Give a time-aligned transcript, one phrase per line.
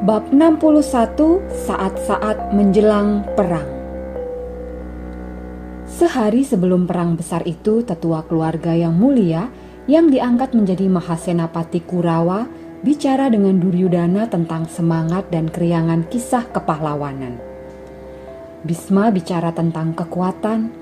[0.00, 3.68] Bab 61 Saat-saat menjelang perang
[5.84, 9.52] Sehari sebelum perang besar itu, tetua keluarga yang mulia
[9.84, 12.48] yang diangkat menjadi Mahasenapati Kurawa
[12.80, 17.36] bicara dengan Duryudana tentang semangat dan keriangan kisah kepahlawanan.
[18.64, 20.72] Bisma bicara tentang kekuatan,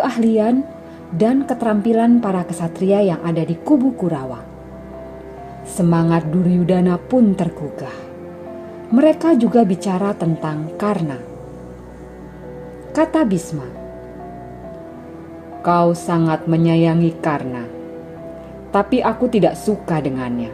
[0.00, 0.64] keahlian,
[1.12, 4.40] dan keterampilan para kesatria yang ada di kubu Kurawa.
[5.68, 8.11] Semangat Duryudana pun tergugah
[8.92, 11.16] mereka juga bicara tentang karena.
[12.92, 13.64] Kata Bisma,
[15.64, 17.64] "Kau sangat menyayangi karena,
[18.68, 20.52] tapi aku tidak suka dengannya.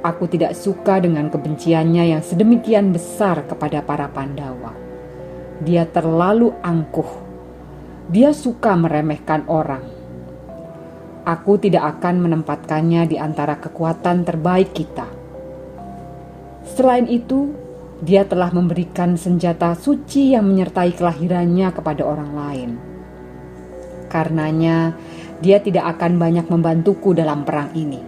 [0.00, 4.72] Aku tidak suka dengan kebenciannya yang sedemikian besar kepada para Pandawa.
[5.60, 7.12] Dia terlalu angkuh.
[8.08, 9.84] Dia suka meremehkan orang."
[11.28, 15.11] Aku tidak akan menempatkannya di antara kekuatan terbaik kita
[16.62, 17.50] Selain itu,
[18.02, 22.70] dia telah memberikan senjata suci yang menyertai kelahirannya kepada orang lain.
[24.10, 24.94] Karenanya,
[25.42, 27.98] dia tidak akan banyak membantuku dalam perang ini.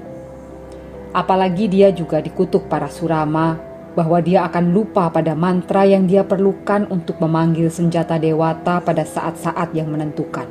[1.14, 3.54] Apalagi dia juga dikutuk para surama
[3.94, 9.70] bahwa dia akan lupa pada mantra yang dia perlukan untuk memanggil senjata dewata pada saat-saat
[9.78, 10.50] yang menentukan.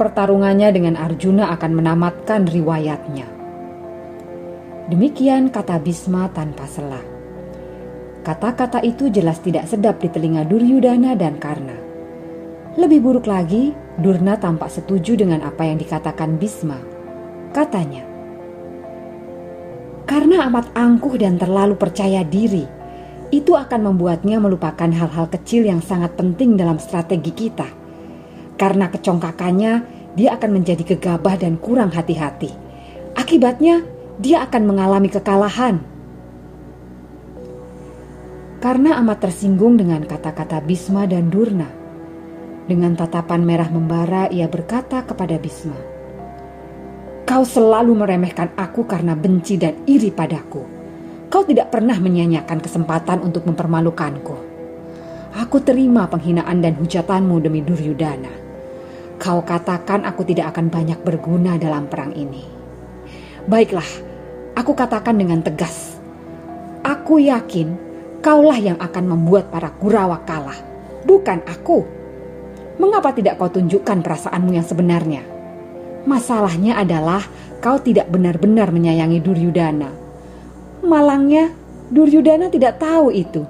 [0.00, 3.33] Pertarungannya dengan Arjuna akan menamatkan riwayatnya.
[4.84, 7.00] Demikian kata Bisma tanpa sela.
[8.20, 11.76] Kata-kata itu jelas tidak sedap di telinga Duryudana dan Karna.
[12.76, 16.76] Lebih buruk lagi, Durna tampak setuju dengan apa yang dikatakan Bisma.
[17.54, 18.14] Katanya,
[20.04, 22.68] karena amat angkuh dan terlalu percaya diri,
[23.32, 27.68] itu akan membuatnya melupakan hal-hal kecil yang sangat penting dalam strategi kita.
[28.60, 29.72] Karena kecongkakannya,
[30.12, 32.52] dia akan menjadi gegabah dan kurang hati-hati.
[33.16, 35.82] Akibatnya, dia akan mengalami kekalahan.
[38.62, 41.68] Karena amat tersinggung dengan kata-kata Bisma dan Durna,
[42.64, 45.76] dengan tatapan merah membara ia berkata kepada Bisma,
[47.28, 50.62] Kau selalu meremehkan aku karena benci dan iri padaku.
[51.28, 54.36] Kau tidak pernah menyanyikan kesempatan untuk mempermalukanku.
[55.34, 58.30] Aku terima penghinaan dan hujatanmu demi Duryudana.
[59.18, 62.63] Kau katakan aku tidak akan banyak berguna dalam perang ini.
[63.44, 63.84] Baiklah,
[64.56, 66.00] aku katakan dengan tegas.
[66.80, 67.76] Aku yakin
[68.24, 70.56] kaulah yang akan membuat para Kurawa kalah,
[71.04, 71.84] bukan aku.
[72.80, 75.22] Mengapa tidak kau tunjukkan perasaanmu yang sebenarnya?
[76.08, 77.20] Masalahnya adalah
[77.60, 79.92] kau tidak benar-benar menyayangi Duryudana.
[80.80, 81.52] Malangnya,
[81.92, 83.44] Duryudana tidak tahu itu.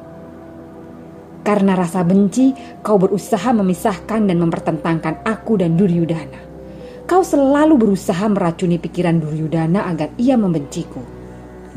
[1.46, 2.50] Karena rasa benci,
[2.82, 6.43] kau berusaha memisahkan dan mempertentangkan aku dan Duryudana.
[7.04, 11.04] Kau selalu berusaha meracuni pikiran Duryudana agar ia membenciku.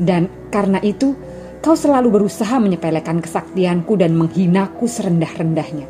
[0.00, 1.12] Dan karena itu,
[1.60, 5.84] kau selalu berusaha menyepelekan kesaktianku dan menghinaku serendah-rendahnya.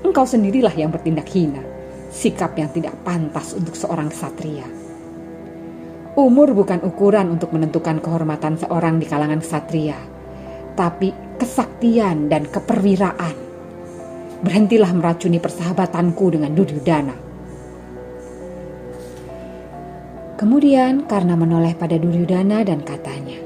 [0.00, 1.60] Engkau sendirilah yang bertindak hina,
[2.08, 4.64] sikap yang tidak pantas untuk seorang ksatria.
[6.16, 9.98] Umur bukan ukuran untuk menentukan kehormatan seorang di kalangan ksatria,
[10.72, 13.36] tapi kesaktian dan keperwiraan.
[14.40, 17.23] Berhentilah meracuni persahabatanku dengan Duryudana
[20.34, 23.38] Kemudian karena menoleh pada Duryudana dan katanya,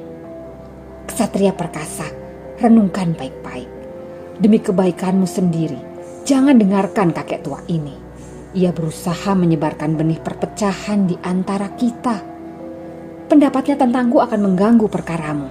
[1.05, 2.09] Kesatria perkasa,
[2.57, 3.69] renungkan baik-baik.
[4.41, 5.77] Demi kebaikanmu sendiri,
[6.25, 7.93] jangan dengarkan kakek tua ini.
[8.57, 12.25] Ia berusaha menyebarkan benih perpecahan di antara kita.
[13.29, 15.49] Pendapatnya tentangku akan mengganggu perkaramu.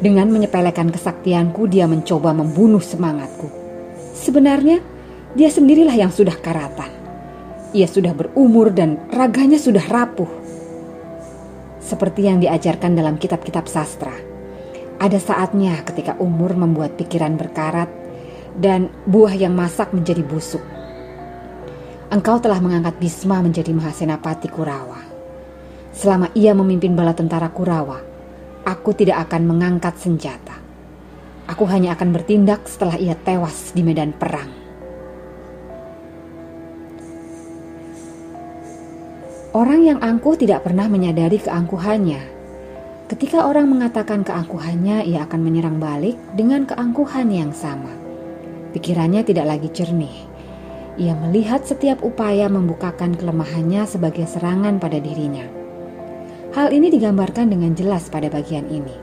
[0.00, 3.52] Dengan menyepelekan kesaktianku, dia mencoba membunuh semangatku.
[4.16, 4.80] Sebenarnya,
[5.36, 7.03] dia sendirilah yang sudah karatan
[7.74, 10.30] ia sudah berumur dan raganya sudah rapuh.
[11.82, 14.14] Seperti yang diajarkan dalam kitab-kitab sastra.
[15.02, 17.90] Ada saatnya ketika umur membuat pikiran berkarat
[18.54, 20.62] dan buah yang masak menjadi busuk.
[22.14, 25.02] Engkau telah mengangkat Bisma menjadi Mahasenapati Kurawa.
[25.90, 27.98] Selama ia memimpin bala tentara Kurawa,
[28.62, 30.56] aku tidak akan mengangkat senjata.
[31.50, 34.63] Aku hanya akan bertindak setelah ia tewas di medan perang.
[39.54, 42.18] Orang yang angkuh tidak pernah menyadari keangkuhannya.
[43.06, 47.94] Ketika orang mengatakan keangkuhannya, ia akan menyerang balik dengan keangkuhan yang sama.
[48.74, 50.26] Pikirannya tidak lagi jernih.
[50.98, 55.46] Ia melihat setiap upaya membukakan kelemahannya sebagai serangan pada dirinya.
[56.50, 58.94] Hal ini digambarkan dengan jelas pada bagian ini.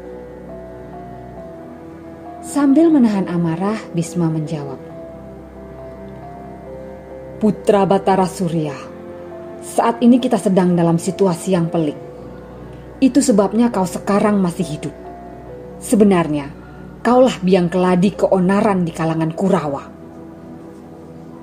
[2.43, 4.83] Sambil menahan amarah, Bisma menjawab.
[7.39, 8.90] Putra Batara Surya,
[9.61, 11.95] saat ini kita sedang dalam situasi yang pelik.
[12.97, 14.95] Itu sebabnya kau sekarang masih hidup.
[15.81, 16.49] Sebenarnya,
[17.05, 19.83] kaulah biang keladi keonaran di kalangan Kurawa.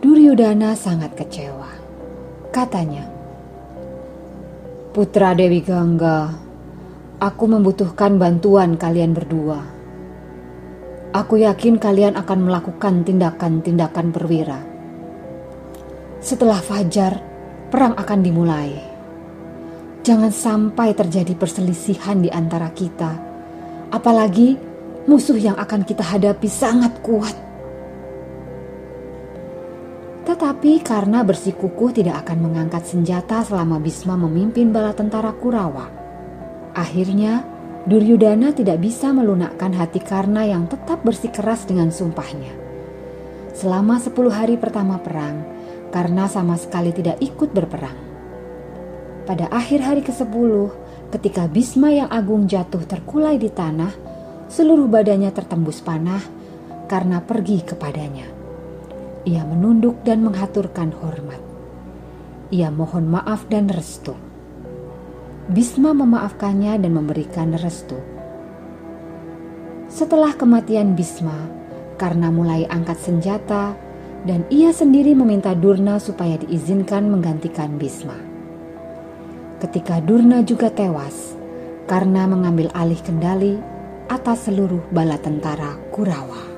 [0.03, 1.71] Duryudana sangat kecewa.
[2.55, 3.07] Katanya,
[4.95, 6.31] Putra Dewi Gangga,
[7.19, 9.61] aku membutuhkan bantuan kalian berdua.
[11.15, 14.59] Aku yakin kalian akan melakukan tindakan-tindakan perwira.
[16.23, 17.28] Setelah fajar,
[17.69, 18.71] perang akan dimulai.
[20.01, 23.13] Jangan sampai terjadi perselisihan di antara kita,
[23.93, 24.57] apalagi
[25.05, 27.37] musuh yang akan kita hadapi sangat kuat.
[30.25, 35.89] Tetapi karena bersikukuh tidak akan mengangkat senjata selama Bisma memimpin bala tentara Kurawa,
[36.73, 37.45] akhirnya
[37.89, 42.53] Duryudana tidak bisa melunakkan hati Karna yang tetap bersikeras dengan sumpahnya.
[43.57, 45.58] Selama sepuluh hari pertama perang,
[45.89, 47.97] Karna sama sekali tidak ikut berperang.
[49.25, 50.53] Pada akhir hari ke-10,
[51.13, 53.93] ketika Bisma yang agung jatuh terkulai di tanah,
[54.49, 56.21] seluruh badannya tertembus panah
[56.89, 58.29] karena pergi kepadanya.
[59.29, 61.41] Ia menunduk dan menghaturkan hormat.
[62.49, 64.17] Ia mohon maaf dan restu.
[65.49, 67.97] Bisma memaafkannya dan memberikan restu.
[69.89, 71.37] Setelah kematian Bisma,
[71.97, 73.73] karena mulai angkat senjata,
[74.27, 78.19] dan ia sendiri meminta Durna supaya diizinkan menggantikan Bisma.
[79.63, 81.39] Ketika Durna juga tewas,
[81.87, 83.59] karena mengambil alih kendali
[84.11, 86.58] atas seluruh bala tentara Kurawa.